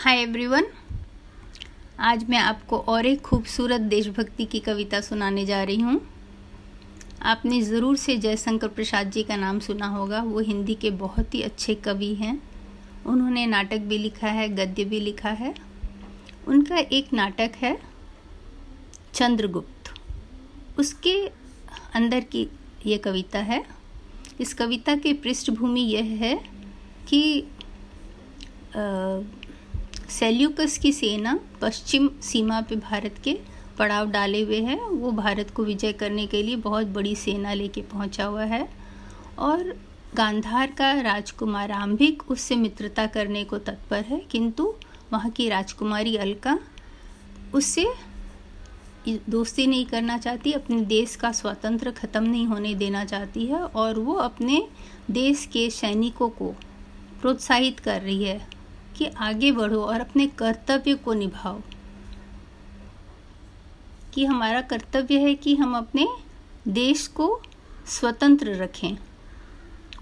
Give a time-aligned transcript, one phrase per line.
[0.00, 0.66] Hi everyone
[2.00, 6.00] आज मैं आपको और एक खूबसूरत देशभक्ति की कविता सुनाने जा रही हूँ।
[7.22, 11.42] आपने ज़रूर से जयशंकर प्रसाद जी का नाम सुना होगा। वो हिंदी के बहुत ही
[11.42, 12.32] अच्छे कवि हैं।
[13.06, 15.54] उन्होंने नाटक भी लिखा है, गद्य भी लिखा है।
[16.48, 17.76] उनका एक नाटक है,
[19.14, 19.94] चंद्रगुप्त।
[20.78, 21.16] उसके
[21.94, 22.48] अंदर की
[22.86, 23.64] ये कविता है।
[24.40, 26.34] इस कविता की पृष्ठभूमि यह है
[27.08, 27.44] कि
[30.10, 33.36] सेल्यूकस की सेना पश्चिम सीमा पे भारत के
[33.78, 37.82] पड़ाव डाले हुए है। वो भारत को विजय करने के लिए बहुत बड़ी सेना लेके
[37.82, 38.68] पहुँचा हुआ है
[39.38, 39.74] और
[40.16, 44.72] गांधार का राजकुमार आम्भिक उससे मित्रता करने को तत्पर है। किंतु
[45.12, 46.58] वहाँ की राजकुमारी अलका
[47.54, 47.86] उससे
[49.08, 53.98] दोस्ती नहीं करना चाहती, अपने देश का स्वतंत्र ख़त्म नहीं होने देना चाहती है और
[53.98, 54.62] वो अपने
[55.10, 56.54] देश के सैनिकों को
[57.20, 58.40] प्रोत्साहित कर रही है।
[58.96, 61.60] कि आगे बढ़ो और अपने कर्तव्य को निभाओ।
[64.14, 66.08] कि हमारा कर्तव्य है कि हम अपने
[66.68, 67.42] देश को
[67.86, 68.96] स्वतंत्र रखें।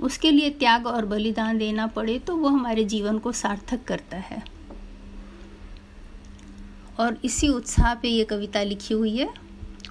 [0.00, 4.42] उसके लिए त्याग और बलिदान देना पड़े तो वो हमारे जीवन को सार्थक करता है।
[7.00, 9.28] और इसी उत्साह पे ये कविता लिखी हुई है।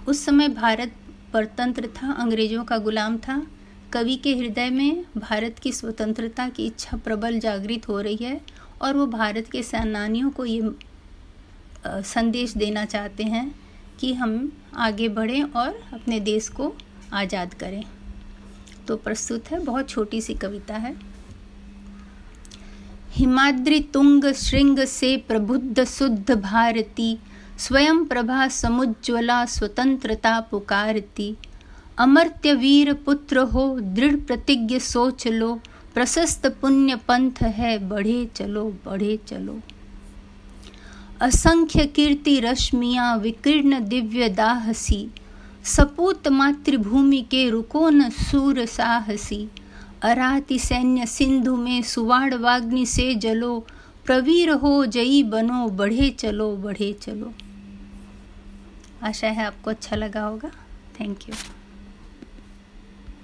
[0.07, 0.95] उस समय भारत
[1.33, 3.47] परतंत्र था, अंग्रेज़ों का गुलाम था।
[3.93, 8.41] कवि के हृदय में भारत की स्वतंत्रता की इच्छा प्रबल जागृत हो रही है
[8.81, 10.71] और वो भारत के सेनानियों को ये
[11.87, 13.53] संदेश देना चाहते हैं
[13.99, 16.73] कि हम आगे बढ़ें और अपने देश को
[17.13, 17.83] आज़ाद करें।
[18.87, 20.95] तो प्रस्तुत है, बहुत छोटी सी कविता है।
[23.11, 27.17] हिमाद्रि तुंग श्रृंग से प्रबुद्ध शुद्ध भारती,
[27.59, 31.35] स्वयं प्रभा समुज्वला स्वतंत्रता पुकारती।
[31.97, 35.59] अमर्त्य वीर पुत्र हो, दृढ़ प्रतिज्ञ सोच लो
[35.97, 39.59] प्रशस्त पुण्य पंथ है, बढ़े चलो बढ़े चलो।
[41.21, 45.11] असंख्य कीर्ति रश्मिया, विकीर्ण दिव्य दाहसी।
[45.63, 49.49] सपूत मातृभूमि के रुको न सूर साहसी।
[50.01, 53.67] अराति सैन्य सिंधु में सुवाड़ वाग्नि से जलो।
[54.05, 57.33] प्रवीर हो जई बनो, बढ़े चलो बढ़े चलो।
[59.03, 60.51] आशा है आपको अच्छा लगा होगा।
[60.99, 61.35] Thank you